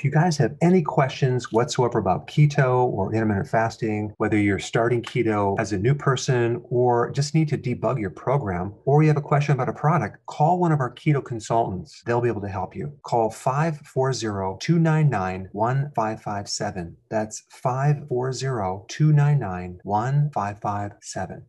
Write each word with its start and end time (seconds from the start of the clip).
If 0.00 0.04
you 0.04 0.10
guys 0.10 0.38
have 0.38 0.56
any 0.62 0.80
questions 0.80 1.52
whatsoever 1.52 1.98
about 1.98 2.26
keto 2.26 2.86
or 2.86 3.12
intermittent 3.12 3.46
fasting, 3.46 4.14
whether 4.16 4.38
you're 4.38 4.58
starting 4.58 5.02
keto 5.02 5.60
as 5.60 5.74
a 5.74 5.78
new 5.78 5.94
person 5.94 6.58
or 6.70 7.10
just 7.10 7.34
need 7.34 7.46
to 7.46 7.58
debug 7.58 8.00
your 8.00 8.08
program, 8.08 8.72
or 8.86 9.02
you 9.02 9.08
have 9.08 9.18
a 9.18 9.20
question 9.20 9.52
about 9.52 9.68
a 9.68 9.74
product, 9.74 10.24
call 10.24 10.58
one 10.58 10.72
of 10.72 10.80
our 10.80 10.90
keto 10.94 11.22
consultants. 11.22 12.02
They'll 12.06 12.22
be 12.22 12.30
able 12.30 12.40
to 12.40 12.48
help 12.48 12.74
you. 12.74 12.94
Call 13.02 13.28
540 13.28 14.56
299 14.58 15.50
1557. 15.52 16.96
That's 17.10 17.42
540 17.50 18.86
299 18.88 19.80
1557. 19.82 21.42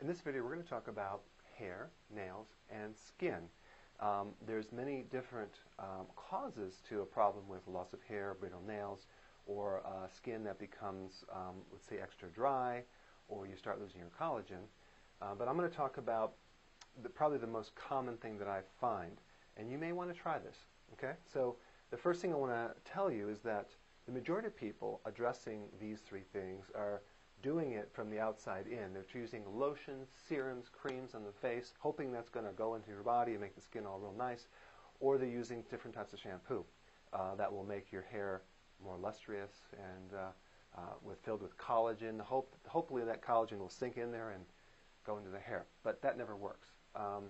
In 0.00 0.06
this 0.06 0.20
video, 0.20 0.44
we're 0.44 0.54
going 0.54 0.62
to 0.62 0.70
talk 0.70 0.86
about 0.86 1.22
hair, 1.58 1.90
nails, 2.14 2.46
and 2.70 2.96
skin. 2.96 3.48
Um, 4.00 4.28
there's 4.46 4.72
many 4.72 5.04
different 5.10 5.52
um, 5.78 6.06
causes 6.16 6.80
to 6.88 7.02
a 7.02 7.06
problem 7.06 7.46
with 7.48 7.66
loss 7.68 7.92
of 7.92 8.02
hair, 8.02 8.34
brittle 8.38 8.62
nails, 8.66 9.06
or 9.46 9.82
uh, 9.84 10.08
skin 10.08 10.42
that 10.44 10.58
becomes, 10.58 11.24
um, 11.34 11.56
let's 11.70 11.86
say, 11.86 11.98
extra 12.02 12.28
dry, 12.28 12.82
or 13.28 13.46
you 13.46 13.56
start 13.56 13.80
losing 13.80 14.00
your 14.00 14.10
collagen. 14.18 14.64
Uh, 15.20 15.34
but 15.38 15.48
I'm 15.48 15.56
going 15.56 15.68
to 15.68 15.76
talk 15.76 15.98
about 15.98 16.34
the, 17.02 17.08
probably 17.08 17.38
the 17.38 17.46
most 17.46 17.74
common 17.74 18.16
thing 18.16 18.38
that 18.38 18.48
I 18.48 18.60
find, 18.80 19.18
and 19.56 19.70
you 19.70 19.76
may 19.76 19.92
want 19.92 20.12
to 20.12 20.18
try 20.18 20.38
this. 20.38 20.56
Okay, 20.94 21.12
so 21.32 21.56
the 21.90 21.96
first 21.96 22.20
thing 22.22 22.32
I 22.32 22.36
want 22.36 22.52
to 22.52 22.74
tell 22.90 23.12
you 23.12 23.28
is 23.28 23.40
that 23.40 23.68
the 24.06 24.12
majority 24.12 24.48
of 24.48 24.56
people 24.56 25.00
addressing 25.04 25.64
these 25.80 26.00
three 26.00 26.24
things 26.32 26.66
are 26.74 27.02
doing 27.42 27.72
it 27.72 27.90
from 27.92 28.10
the 28.10 28.18
outside 28.18 28.66
in. 28.66 28.92
They're 28.92 29.02
choosing 29.02 29.42
lotions, 29.52 30.08
serums, 30.28 30.66
creams 30.68 31.14
on 31.14 31.24
the 31.24 31.32
face, 31.32 31.72
hoping 31.78 32.12
that's 32.12 32.28
going 32.28 32.46
to 32.46 32.52
go 32.52 32.74
into 32.74 32.88
your 32.88 33.02
body 33.02 33.32
and 33.32 33.40
make 33.40 33.54
the 33.54 33.60
skin 33.60 33.86
all 33.86 33.98
real 33.98 34.14
nice, 34.16 34.46
or 35.00 35.18
they're 35.18 35.28
using 35.28 35.64
different 35.70 35.96
types 35.96 36.12
of 36.12 36.18
shampoo 36.18 36.64
uh, 37.12 37.34
that 37.36 37.52
will 37.52 37.64
make 37.64 37.90
your 37.92 38.02
hair 38.02 38.42
more 38.82 38.96
lustrous 38.96 39.52
and 39.72 40.18
uh, 40.18 40.78
uh, 40.78 40.94
with 41.02 41.18
filled 41.24 41.42
with 41.42 41.56
collagen. 41.58 42.20
Hope, 42.20 42.54
hopefully 42.66 43.04
that 43.04 43.22
collagen 43.22 43.58
will 43.58 43.70
sink 43.70 43.96
in 43.96 44.12
there 44.12 44.30
and 44.30 44.44
go 45.04 45.18
into 45.18 45.30
the 45.30 45.38
hair, 45.38 45.66
but 45.82 46.00
that 46.02 46.16
never 46.16 46.36
works. 46.36 46.68
Um, 46.94 47.24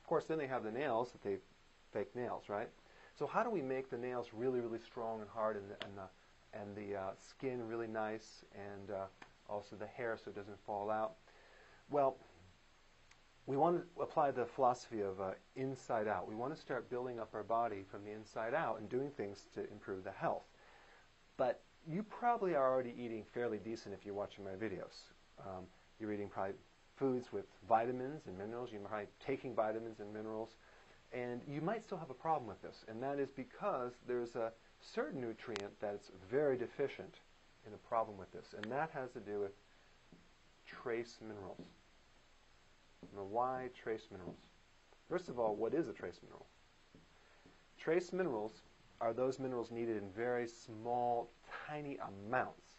of 0.00 0.06
course, 0.06 0.24
then 0.24 0.38
they 0.38 0.46
have 0.46 0.64
the 0.64 0.72
nails 0.72 1.12
that 1.12 1.22
they 1.22 1.36
fake 1.92 2.14
nails, 2.16 2.44
right? 2.48 2.68
So 3.18 3.26
how 3.26 3.42
do 3.42 3.50
we 3.50 3.62
make 3.62 3.90
the 3.90 3.98
nails 3.98 4.28
really, 4.32 4.60
really 4.60 4.78
strong 4.78 5.20
and 5.20 5.28
hard 5.28 5.56
and 5.56 5.70
the, 5.70 5.86
and 5.86 5.96
the, 5.96 6.58
and 6.58 6.76
the 6.76 6.98
uh, 6.98 7.10
skin 7.16 7.66
really 7.66 7.86
nice 7.86 8.44
and 8.54 8.90
uh, 8.90 9.04
also 9.48 9.76
the 9.76 9.86
hair 9.86 10.18
so 10.22 10.30
it 10.30 10.36
doesn't 10.36 10.58
fall 10.64 10.90
out. 10.90 11.14
Well, 11.90 12.16
we 13.46 13.56
want 13.56 13.76
to 13.76 14.02
apply 14.02 14.30
the 14.30 14.46
philosophy 14.46 15.00
of 15.00 15.20
uh, 15.20 15.32
inside 15.56 16.06
out. 16.06 16.28
We 16.28 16.34
want 16.34 16.54
to 16.54 16.60
start 16.60 16.88
building 16.88 17.18
up 17.18 17.30
our 17.34 17.42
body 17.42 17.84
from 17.90 18.04
the 18.04 18.12
inside 18.12 18.54
out 18.54 18.78
and 18.78 18.88
doing 18.88 19.10
things 19.10 19.46
to 19.54 19.68
improve 19.70 20.04
the 20.04 20.12
health. 20.12 20.44
But 21.36 21.60
you 21.88 22.04
probably 22.04 22.54
are 22.54 22.72
already 22.72 22.94
eating 22.96 23.24
fairly 23.34 23.58
decent 23.58 23.94
if 23.94 24.06
you're 24.06 24.14
watching 24.14 24.44
my 24.44 24.52
videos. 24.52 25.10
Um, 25.40 25.64
you're 25.98 26.12
eating 26.12 26.28
probably 26.28 26.54
foods 26.96 27.32
with 27.32 27.46
vitamins 27.68 28.26
and 28.26 28.38
minerals. 28.38 28.70
You're 28.70 28.80
probably 28.82 29.08
taking 29.24 29.54
vitamins 29.54 29.98
and 29.98 30.12
minerals. 30.12 30.50
And 31.12 31.42
you 31.46 31.60
might 31.60 31.84
still 31.84 31.98
have 31.98 32.10
a 32.10 32.14
problem 32.14 32.46
with 32.48 32.62
this, 32.62 32.84
and 32.88 33.02
that 33.02 33.18
is 33.18 33.30
because 33.30 33.92
there's 34.06 34.34
a 34.34 34.50
certain 34.80 35.20
nutrient 35.20 35.78
that's 35.78 36.10
very 36.30 36.56
deficient 36.56 37.16
in 37.66 37.74
a 37.74 37.88
problem 37.88 38.16
with 38.18 38.32
this, 38.32 38.54
and 38.56 38.70
that 38.70 38.90
has 38.94 39.10
to 39.12 39.20
do 39.20 39.40
with 39.40 39.52
trace 40.66 41.18
minerals. 41.20 41.60
Now, 43.14 43.24
why 43.24 43.68
trace 43.80 44.08
minerals? 44.10 44.38
First 45.08 45.28
of 45.28 45.38
all, 45.38 45.54
what 45.54 45.74
is 45.74 45.88
a 45.88 45.92
trace 45.92 46.20
mineral? 46.22 46.46
Trace 47.78 48.12
minerals 48.12 48.62
are 49.00 49.12
those 49.12 49.38
minerals 49.38 49.70
needed 49.70 49.96
in 49.96 50.08
very 50.16 50.46
small, 50.46 51.30
tiny 51.68 51.98
amounts. 51.98 52.76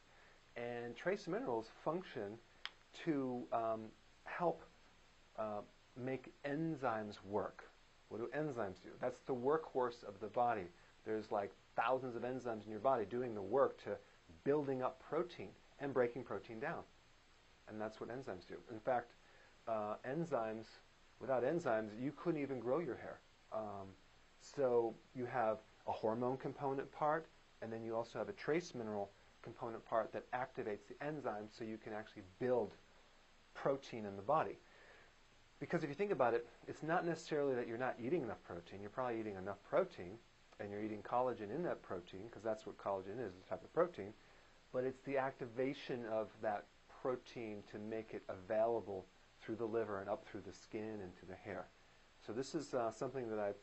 And 0.55 0.95
trace 0.95 1.27
minerals 1.27 1.69
function 1.83 2.37
to 3.05 3.43
um, 3.51 3.81
help 4.23 4.63
uh, 5.37 5.61
make 6.01 6.31
enzymes 6.45 7.15
work. 7.25 7.65
What 8.09 8.19
do 8.19 8.29
enzymes 8.37 8.81
do? 8.81 8.89
That's 9.01 9.19
the 9.21 9.35
workhorse 9.35 10.03
of 10.07 10.19
the 10.21 10.27
body. 10.27 10.67
There's 11.05 11.31
like 11.31 11.51
thousands 11.75 12.15
of 12.15 12.21
enzymes 12.21 12.65
in 12.65 12.71
your 12.71 12.79
body 12.79 13.05
doing 13.05 13.35
the 13.35 13.41
work 13.41 13.83
to 13.83 13.97
building 14.43 14.81
up 14.81 15.01
protein 15.01 15.49
and 15.79 15.93
breaking 15.93 16.23
protein 16.23 16.59
down. 16.59 16.83
And 17.67 17.79
that's 17.79 17.99
what 17.99 18.09
enzymes 18.09 18.47
do. 18.47 18.55
In 18.71 18.79
fact, 18.79 19.13
uh, 19.67 19.95
enzymes, 20.07 20.65
without 21.19 21.43
enzymes, 21.43 21.89
you 22.01 22.11
couldn't 22.15 22.41
even 22.41 22.59
grow 22.59 22.79
your 22.79 22.95
hair. 22.95 23.19
Um, 23.53 23.87
so 24.41 24.93
you 25.15 25.25
have 25.25 25.59
a 25.87 25.91
hormone 25.91 26.37
component 26.37 26.91
part, 26.91 27.27
and 27.61 27.71
then 27.71 27.83
you 27.83 27.95
also 27.95 28.19
have 28.19 28.29
a 28.29 28.33
trace 28.33 28.73
mineral 28.75 29.09
component 29.41 29.85
part 29.85 30.11
that 30.13 30.29
activates 30.31 30.87
the 30.87 31.05
enzyme 31.05 31.47
so 31.49 31.63
you 31.63 31.77
can 31.77 31.93
actually 31.93 32.23
build 32.39 32.71
protein 33.53 34.05
in 34.05 34.15
the 34.15 34.21
body. 34.21 34.57
Because 35.59 35.83
if 35.83 35.89
you 35.89 35.95
think 35.95 36.11
about 36.11 36.33
it, 36.33 36.45
it's 36.67 36.83
not 36.83 37.05
necessarily 37.05 37.55
that 37.55 37.67
you're 37.67 37.77
not 37.77 37.95
eating 38.03 38.23
enough 38.23 38.43
protein. 38.45 38.81
You're 38.81 38.89
probably 38.89 39.19
eating 39.19 39.35
enough 39.35 39.57
protein, 39.69 40.17
and 40.59 40.69
you're 40.69 40.81
eating 40.81 41.01
collagen 41.01 41.55
in 41.55 41.63
that 41.63 41.81
protein, 41.81 42.23
because 42.29 42.43
that's 42.43 42.65
what 42.65 42.77
collagen 42.77 43.19
is, 43.19 43.33
a 43.45 43.49
type 43.49 43.63
of 43.63 43.73
protein 43.73 44.13
but 44.73 44.83
it's 44.83 45.01
the 45.03 45.17
activation 45.17 46.03
of 46.11 46.29
that 46.41 46.65
protein 47.01 47.63
to 47.71 47.77
make 47.77 48.13
it 48.13 48.23
available 48.27 49.05
through 49.39 49.55
the 49.55 49.65
liver 49.65 49.99
and 49.99 50.09
up 50.09 50.25
through 50.25 50.41
the 50.45 50.53
skin 50.53 50.99
and 51.01 51.15
to 51.19 51.25
the 51.25 51.35
hair. 51.35 51.67
So 52.25 52.33
this 52.33 52.55
is 52.55 52.73
uh, 52.73 52.89
something 52.91 53.29
that 53.29 53.39
I've, 53.39 53.55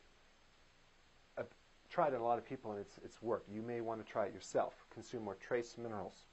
I've, 1.37 1.47
tried 1.89 2.13
on 2.13 2.21
a 2.21 2.23
lot 2.23 2.37
of 2.37 2.47
people 2.47 2.71
and 2.71 2.79
it's, 2.79 2.99
it's 3.03 3.21
worked. 3.21 3.49
You 3.49 3.61
may 3.61 3.81
want 3.81 4.05
to 4.05 4.09
try 4.09 4.25
it 4.27 4.33
yourself. 4.33 4.73
Consume 4.93 5.25
more 5.25 5.35
trace 5.35 5.75
minerals. 5.77 6.23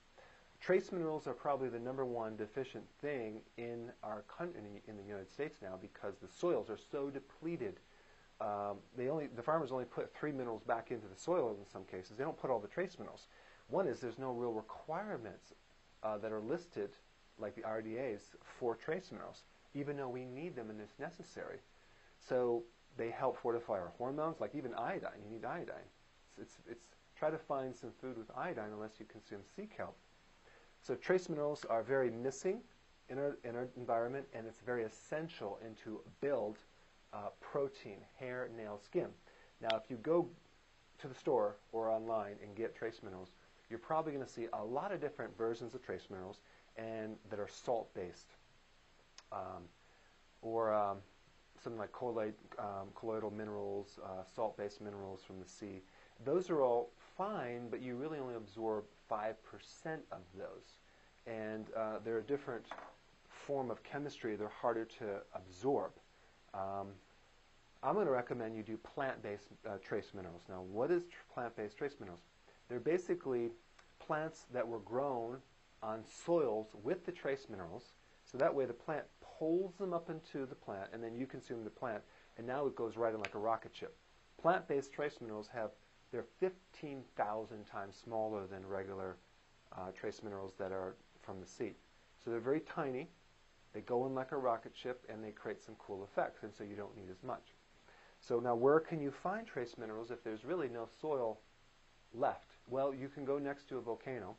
Trace 0.61 0.93
minerals 0.93 1.27
are 1.27 1.33
probably 1.33 1.69
the 1.69 1.81
number 1.81 2.05
one 2.05 2.37
deficient 2.37 2.85
thing 3.01 3.41
in 3.57 3.91
our 4.05 4.23
country, 4.23 4.61
in 4.87 4.97
the 4.97 5.03
United 5.03 5.31
States 5.33 5.59
now 5.61 5.77
because 5.81 6.15
the 6.23 6.29
soils 6.29 6.71
are 6.71 6.79
so 6.93 7.11
depleted. 7.11 7.81
Um, 8.41 8.77
they 8.97 9.09
only, 9.09 9.29
the 9.35 9.43
farmers 9.43 9.73
only 9.73 9.85
put 9.85 10.15
three 10.15 10.31
minerals 10.31 10.63
back 10.63 10.93
into 10.93 11.09
the 11.09 11.19
soil 11.19 11.57
in 11.59 11.67
some 11.67 11.85
cases. 11.85 12.17
They 12.17 12.23
don't 12.23 12.39
put 12.39 12.51
all 12.51 12.61
the 12.61 12.69
trace 12.69 12.97
minerals. 12.99 13.27
One 13.69 13.87
is 13.87 14.01
there's 14.01 14.19
no 14.19 14.33
real 14.33 14.53
requirements 14.53 15.53
uh, 16.03 16.19
that 16.19 16.33
are 16.33 16.41
listed, 16.41 16.91
like 17.39 17.55
the 17.55 17.63
RDAs, 17.63 18.21
for 18.59 18.75
trace 18.75 19.13
minerals, 19.13 19.45
even 19.75 19.97
though 19.97 20.09
we 20.09 20.25
need 20.25 20.57
them 20.57 20.71
and 20.71 20.81
it's 20.81 20.99
necessary. 20.99 21.59
So 22.19 22.65
they 22.97 23.11
help 23.11 23.39
fortify 23.39 23.75
our 23.75 23.93
hormones, 23.99 24.41
like 24.41 24.55
even 24.55 24.75
iodine. 24.75 25.21
You 25.23 25.31
need 25.31 25.45
iodine. 25.45 25.89
It's, 26.41 26.59
it's, 26.59 26.69
it's 26.71 26.87
try 27.17 27.31
to 27.31 27.39
find 27.39 27.75
some 27.75 27.91
food 28.01 28.17
with 28.17 28.31
iodine 28.37 28.71
unless 28.73 28.93
you 28.99 29.07
consume 29.07 29.41
sea 29.57 29.69
kelp. 29.75 29.97
So 30.83 30.95
trace 30.95 31.29
minerals 31.29 31.65
are 31.69 31.83
very 31.83 32.11
missing 32.11 32.61
in 33.09 33.19
our, 33.19 33.37
in 33.45 33.57
our 33.57 33.69
environment, 33.77 34.27
and 34.33 34.47
it's 34.47 34.61
very 34.61 34.85
essential 34.85 35.59
in 35.65 35.75
to 35.85 36.01
build 36.21 36.59
uh, 37.13 37.29
protein, 37.41 37.99
hair, 38.19 38.49
nail, 38.57 38.79
skin. 38.83 39.09
Now, 39.61 39.77
if 39.77 39.91
you 39.91 39.97
go 39.97 40.29
to 40.99 41.09
the 41.09 41.15
store 41.15 41.57
or 41.73 41.89
online 41.89 42.37
and 42.43 42.55
get 42.55 42.77
trace 42.77 43.01
minerals, 43.03 43.31
you're 43.71 43.79
probably 43.79 44.13
going 44.13 44.25
to 44.25 44.31
see 44.31 44.47
a 44.53 44.65
lot 44.65 44.93
of 44.93 45.01
different 45.01 45.37
versions 45.37 45.75
of 45.75 45.85
trace 45.85 46.07
minerals 46.11 46.41
and 46.77 47.17
that 47.31 47.39
are 47.39 47.49
salt-based. 47.49 48.29
Um, 49.33 49.65
or 50.41 50.73
um, 50.73 50.99
something 51.63 51.79
like 51.79 51.93
colloid, 51.93 52.35
um, 52.59 52.89
colloidal 52.95 53.31
minerals, 53.31 53.99
uh, 54.05 54.23
salt-based 54.35 54.81
minerals 54.81 55.23
from 55.27 55.41
the 55.41 55.49
sea. 55.49 55.83
Those 56.25 56.51
are 56.51 56.63
all 56.63 56.91
fine, 57.17 57.69
but 57.69 57.83
you 57.83 57.97
really 57.97 58.19
only 58.19 58.35
absorb 58.35 58.85
5% 59.11 59.35
of 60.13 60.21
those. 60.37 60.79
And 61.27 61.67
uh, 61.77 61.99
they're 62.05 62.19
a 62.19 62.23
different 62.23 62.65
form 63.29 63.71
of 63.71 63.83
chemistry. 63.83 64.37
They're 64.37 64.49
harder 64.49 64.85
to 64.85 65.21
absorb. 65.35 65.93
Um, 66.55 66.89
I'm 67.83 67.95
going 67.95 68.07
to 68.07 68.13
recommend 68.13 68.57
you 68.57 68.63
do 68.63 68.77
plant-based 68.77 69.49
uh, 69.67 69.77
trace 69.83 70.13
minerals. 70.15 70.43
Now, 70.49 70.63
what 70.63 70.91
is 70.91 71.03
tr 71.05 71.33
plant-based 71.33 71.77
trace 71.77 71.95
minerals? 72.01 72.21
They're 72.69 72.81
basically 72.81 73.51
plants 73.99 74.47
that 74.53 74.67
were 74.67 74.81
grown 74.81 75.39
on 75.83 76.05
soils 76.05 76.69
with 76.83 77.07
the 77.07 77.13
trace 77.13 77.47
minerals. 77.49 77.93
So 78.25 78.37
that 78.39 78.55
way 78.55 78.67
the 78.67 78.73
plant 78.73 79.05
pulls 79.39 79.77
them 79.77 79.95
up 79.95 80.11
into 80.11 80.45
the 80.47 80.55
plant, 80.55 80.91
and 80.93 81.03
then 81.03 81.15
you 81.15 81.27
consume 81.27 81.65
the 81.65 81.71
plant, 81.71 82.03
and 82.37 82.47
now 82.47 82.67
it 82.67 82.77
goes 82.77 82.97
right 82.97 83.15
in 83.15 83.21
like 83.21 83.35
a 83.35 83.39
rocket 83.39 83.75
ship. 83.75 83.97
Plant-based 84.41 84.93
trace 84.93 85.21
minerals 85.21 85.49
have 85.53 85.71
they're 86.11 86.25
15,000 86.41 87.65
times 87.67 87.97
smaller 88.03 88.47
than 88.47 88.67
regular 88.67 89.17
uh, 89.77 89.91
trace 89.95 90.23
minerals 90.23 90.55
that 90.59 90.73
are 90.73 90.97
from 91.21 91.41
the 91.41 91.47
sea. 91.47 91.75
So 92.25 92.31
they're 92.31 92.41
very 92.41 92.61
tiny, 92.61 93.09
They 93.75 93.81
go 93.83 94.07
in 94.07 94.15
like 94.15 94.33
a 94.33 94.39
rocket 94.39 94.73
ship 94.75 95.05
and 95.11 95.23
they 95.23 95.31
create 95.31 95.63
some 95.63 95.75
cool 95.79 96.03
effects, 96.03 96.43
and 96.43 96.53
so 96.55 96.65
you 96.65 96.75
don't 96.75 96.97
need 96.97 97.11
as 97.11 97.23
much. 97.23 97.53
So 98.21 98.41
now 98.41 98.55
where 98.55 98.81
can 98.81 99.01
you 99.01 99.11
find 99.11 99.47
trace 99.47 99.77
minerals 99.79 100.11
if 100.11 100.25
there's 100.25 100.45
really 100.45 100.69
no 100.69 100.89
soil 101.01 101.41
left? 102.15 102.48
Well, 102.71 102.95
you 102.95 103.09
can 103.09 103.25
go 103.25 103.39
next 103.39 103.69
to 103.71 103.79
a 103.79 103.81
volcano 103.81 104.37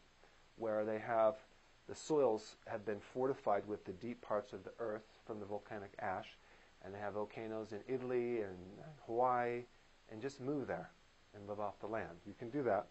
where 0.58 0.86
they 0.86 1.00
have 1.00 1.36
the 1.88 1.96
soils 1.96 2.56
have 2.68 2.86
been 2.86 3.00
fortified 3.00 3.68
with 3.68 3.84
the 3.86 3.94
deep 3.94 4.22
parts 4.22 4.54
of 4.54 4.64
the 4.64 4.72
earth 4.78 5.06
from 5.26 5.40
the 5.40 5.46
volcanic 5.46 5.92
ash, 6.00 6.28
and 6.86 6.94
they 6.94 7.00
have 7.00 7.14
volcanoes 7.14 7.72
in 7.72 7.80
Italy 7.88 8.42
and 8.42 8.58
Hawaii, 9.08 9.64
and 10.12 10.22
just 10.22 10.40
move 10.40 10.68
there 10.68 10.92
and 11.34 11.48
live 11.48 11.60
off 11.60 11.80
the 11.80 11.88
land. 11.88 12.10
You 12.28 12.34
can 12.38 12.50
do 12.50 12.62
that, 12.64 12.86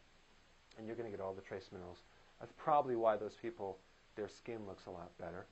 and 0.77 0.87
you're 0.87 0.97
going 0.97 1.11
to 1.11 1.17
get 1.17 1.25
all 1.25 1.35
the 1.35 1.43
trace 1.43 1.69
minerals. 1.73 1.99
That's 2.41 2.53
probably 2.57 2.97
why 2.97 3.17
those 3.17 3.35
people, 3.41 3.79
their 4.17 4.29
skin 4.29 4.67
looks 4.67 4.87
a 4.87 4.91
lot 4.91 5.17
better. 5.19 5.47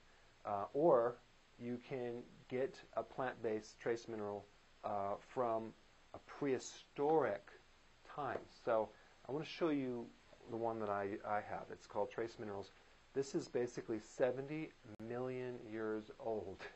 Uh, 0.45 0.65
or 0.73 1.15
you 1.59 1.79
can 1.87 2.23
get 2.49 2.75
a 2.95 3.03
plant-based 3.03 3.79
trace 3.79 4.07
mineral 4.09 4.45
uh, 4.83 5.15
from 5.33 5.73
a 6.13 6.19
prehistoric 6.19 7.47
time. 8.13 8.39
So 8.65 8.89
I 9.29 9.33
want 9.33 9.43
to 9.43 9.51
show 9.51 9.69
you 9.69 10.05
the 10.49 10.55
one 10.55 10.79
that 10.79 10.89
I, 10.89 11.17
I 11.27 11.41
have. 11.49 11.65
It's 11.69 11.85
called 11.85 12.09
Trace 12.09 12.37
Minerals. 12.39 12.71
This 13.13 13.35
is 13.35 13.49
basically 13.49 13.99
70 13.99 14.71
million 15.07 15.55
years 15.69 16.11
old. 16.19 16.61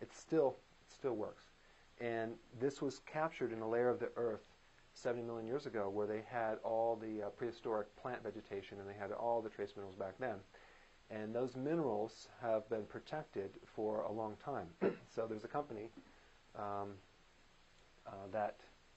It 0.00 0.12
still, 0.12 0.56
it 0.84 0.92
still 0.92 1.14
works. 1.14 1.44
And 2.00 2.32
this 2.58 2.82
was 2.82 3.02
captured 3.06 3.52
in 3.52 3.60
a 3.60 3.68
layer 3.68 3.88
of 3.88 4.00
the 4.00 4.08
earth 4.16 4.42
70 4.94 5.22
million 5.22 5.46
years 5.46 5.66
ago 5.66 5.88
where 5.88 6.08
they 6.08 6.24
had 6.28 6.56
all 6.64 6.96
the 6.96 7.22
uh, 7.22 7.28
prehistoric 7.28 7.86
plant 7.94 8.20
vegetation 8.24 8.80
and 8.80 8.88
they 8.88 8.98
had 8.98 9.12
all 9.12 9.40
the 9.40 9.48
trace 9.48 9.74
minerals 9.76 9.94
back 9.94 10.14
then. 10.18 10.34
And 11.08 11.32
those 11.32 11.54
minerals 11.54 12.26
have 12.40 12.68
been 12.68 12.82
protected 12.82 13.50
for 13.64 14.00
a 14.00 14.10
long 14.10 14.34
time. 14.44 14.66
so 15.14 15.28
there's 15.28 15.44
a 15.44 15.48
company 15.48 15.88
um, 16.58 16.94
uh, 18.04 18.26
that, 18.32 18.56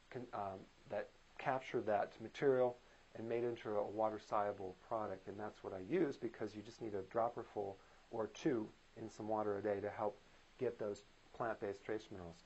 can, 0.10 0.24
um, 0.34 0.58
that 0.90 1.10
captured 1.38 1.86
that 1.86 2.14
material 2.20 2.78
and 3.18 3.28
made 3.28 3.44
into 3.44 3.70
a 3.70 3.84
water-soluble 3.84 4.76
product. 4.88 5.28
And 5.28 5.40
that's 5.40 5.64
what 5.64 5.74
I 5.74 5.80
use 5.90 6.18
because 6.18 6.56
you 6.56 6.62
just 6.62 6.82
need 6.82 6.94
a 6.94 7.02
dropper 7.12 7.44
full 7.44 7.78
or 8.12 8.28
two 8.28 8.68
in 8.98 9.10
some 9.10 9.28
water 9.28 9.58
a 9.58 9.64
day 9.64 9.80
to 9.80 9.90
help 9.90 10.20
get 10.60 10.80
those 10.80 11.04
plant-based 11.36 11.84
trace 11.84 12.08
minerals. 12.12 12.44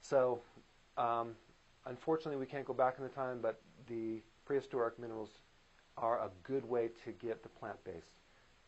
So 0.00 0.40
um, 0.96 1.34
unfortunately, 1.86 2.38
we 2.38 2.46
can't 2.46 2.64
go 2.64 2.74
back 2.74 2.96
in 2.98 3.04
the 3.04 3.10
time, 3.10 3.40
but 3.40 3.60
the 3.86 4.22
prehistoric 4.44 4.98
minerals 4.98 5.40
are 5.96 6.18
a 6.18 6.30
good 6.42 6.64
way 6.64 6.90
to 7.04 7.12
get 7.12 7.42
the 7.42 7.48
plant-based. 7.48 8.12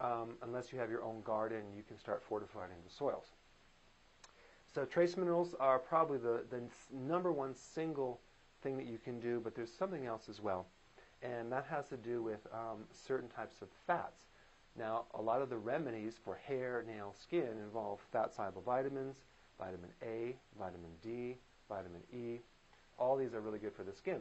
Um, 0.00 0.36
unless 0.42 0.72
you 0.72 0.78
have 0.78 0.90
your 0.90 1.04
own 1.04 1.20
garden, 1.22 1.62
you 1.76 1.82
can 1.82 1.98
start 1.98 2.22
fortifying 2.22 2.70
the 2.84 2.92
soils. 2.92 3.26
So 4.72 4.84
trace 4.84 5.16
minerals 5.16 5.54
are 5.60 5.78
probably 5.78 6.18
the, 6.18 6.44
the 6.48 6.62
number 6.90 7.32
one 7.32 7.54
single 7.54 8.20
thing 8.62 8.76
that 8.76 8.86
you 8.86 8.98
can 8.98 9.20
do, 9.20 9.40
but 9.42 9.54
there's 9.54 9.72
something 9.72 10.06
else 10.06 10.28
as 10.28 10.40
well 10.40 10.66
and 11.22 11.50
that 11.52 11.66
has 11.68 11.88
to 11.88 11.96
do 11.96 12.22
with 12.22 12.46
um, 12.52 12.84
certain 12.92 13.28
types 13.28 13.62
of 13.62 13.68
fats. 13.86 14.24
Now, 14.78 15.04
a 15.14 15.20
lot 15.20 15.42
of 15.42 15.50
the 15.50 15.58
remedies 15.58 16.14
for 16.24 16.36
hair, 16.36 16.84
nail, 16.86 17.14
skin 17.20 17.58
involve 17.62 18.00
fat-soluble 18.12 18.62
vitamins, 18.62 19.16
vitamin 19.58 19.90
A, 20.02 20.36
vitamin 20.58 20.90
D, 21.02 21.36
vitamin 21.68 22.02
E. 22.12 22.40
All 22.98 23.16
these 23.16 23.34
are 23.34 23.40
really 23.40 23.58
good 23.58 23.74
for 23.74 23.82
the 23.82 23.92
skin. 23.92 24.20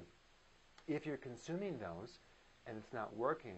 If 0.87 1.05
you're 1.05 1.17
consuming 1.17 1.77
those 1.77 2.19
and 2.65 2.77
it's 2.77 2.93
not 2.93 3.15
working, 3.15 3.57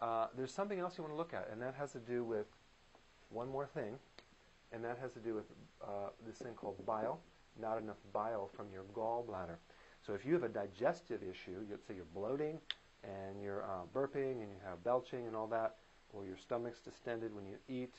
uh, 0.00 0.28
there's 0.36 0.52
something 0.52 0.78
else 0.80 0.96
you 0.96 1.04
want 1.04 1.14
to 1.14 1.18
look 1.18 1.34
at, 1.34 1.48
and 1.52 1.60
that 1.62 1.74
has 1.74 1.92
to 1.92 1.98
do 1.98 2.24
with 2.24 2.46
one 3.28 3.48
more 3.48 3.66
thing, 3.66 3.94
and 4.72 4.82
that 4.84 4.98
has 5.00 5.12
to 5.12 5.20
do 5.20 5.34
with 5.34 5.44
uh, 5.82 6.08
this 6.26 6.36
thing 6.38 6.54
called 6.54 6.84
bile, 6.84 7.20
not 7.60 7.78
enough 7.78 7.98
bile 8.12 8.50
from 8.56 8.66
your 8.72 8.84
gallbladder. 8.94 9.56
So 10.06 10.14
if 10.14 10.24
you 10.24 10.32
have 10.34 10.42
a 10.42 10.48
digestive 10.48 11.22
issue, 11.22 11.64
let's 11.70 11.86
say 11.86 11.94
you're 11.94 12.04
bloating 12.14 12.58
and 13.04 13.40
you're 13.42 13.64
uh, 13.64 13.84
burping 13.94 14.42
and 14.42 14.50
you 14.50 14.58
have 14.64 14.82
belching 14.82 15.26
and 15.26 15.36
all 15.36 15.46
that, 15.48 15.76
or 16.12 16.26
your 16.26 16.36
stomach's 16.36 16.80
distended 16.80 17.34
when 17.34 17.46
you 17.46 17.56
eat, 17.68 17.94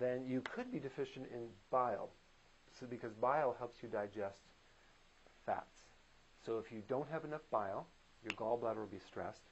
then 0.00 0.24
you 0.26 0.40
could 0.40 0.72
be 0.72 0.78
deficient 0.78 1.26
in 1.32 1.48
bile. 1.70 2.10
So 2.78 2.86
because 2.86 3.12
bile 3.12 3.54
helps 3.58 3.82
you 3.82 3.88
digest 3.88 4.40
fats. 5.46 5.78
So 6.44 6.58
if 6.58 6.72
you 6.72 6.82
don't 6.88 7.08
have 7.10 7.24
enough 7.24 7.42
bile, 7.50 7.86
your 8.22 8.32
gallbladder 8.32 8.78
will 8.78 8.86
be 8.86 8.98
stressed, 8.98 9.50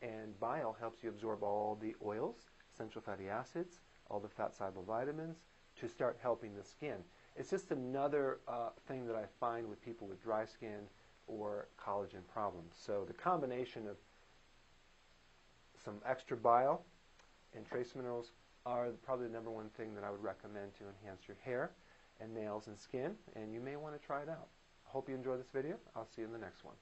and 0.00 0.38
bile 0.40 0.76
helps 0.78 1.02
you 1.02 1.08
absorb 1.08 1.42
all 1.42 1.78
the 1.80 1.94
oils, 2.04 2.50
essential 2.74 3.00
fatty 3.00 3.28
acids, 3.28 3.80
all 4.10 4.20
the 4.20 4.28
fat-soluble 4.28 4.82
vitamins 4.82 5.38
to 5.80 5.88
start 5.88 6.18
helping 6.20 6.54
the 6.54 6.64
skin. 6.64 6.96
It's 7.36 7.50
just 7.50 7.70
another 7.70 8.40
uh, 8.46 8.70
thing 8.86 9.06
that 9.06 9.16
I 9.16 9.24
find 9.40 9.68
with 9.68 9.82
people 9.82 10.06
with 10.06 10.22
dry 10.22 10.44
skin 10.44 10.88
or 11.26 11.68
collagen 11.78 12.26
problems. 12.32 12.74
So 12.78 13.04
the 13.06 13.14
combination 13.14 13.88
of 13.88 13.96
some 15.84 15.96
extra 16.06 16.36
bile 16.36 16.84
and 17.54 17.66
trace 17.66 17.94
minerals 17.94 18.32
are 18.64 18.88
probably 19.02 19.26
the 19.26 19.32
number 19.32 19.50
one 19.50 19.68
thing 19.76 19.94
that 19.94 20.04
I 20.04 20.10
would 20.10 20.22
recommend 20.22 20.74
to 20.76 20.84
enhance 20.84 21.22
your 21.26 21.36
hair 21.44 21.72
and 22.20 22.32
nails 22.32 22.68
and 22.68 22.78
skin, 22.78 23.14
and 23.34 23.52
you 23.52 23.60
may 23.60 23.76
want 23.76 24.00
to 24.00 24.06
try 24.06 24.22
it 24.22 24.28
out. 24.28 24.48
Hope 24.84 25.08
you 25.08 25.14
enjoy 25.14 25.36
this 25.36 25.50
video. 25.52 25.76
I'll 25.96 26.06
see 26.06 26.22
you 26.22 26.26
in 26.26 26.32
the 26.32 26.38
next 26.38 26.64
one. 26.64 26.76